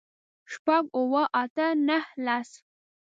شپږ، 0.51 0.83
اووه، 0.97 1.23
اته، 1.41 1.67
نهه، 1.87 2.09
لس 2.25 2.49